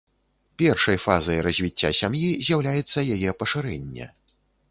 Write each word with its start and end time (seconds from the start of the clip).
Першай 0.61 0.97
фазай 1.03 1.41
развіцця 1.47 1.91
сям'і 1.99 2.31
з'яўляецца 2.47 2.99
яе 3.17 3.37
пашырэнне. 3.43 4.05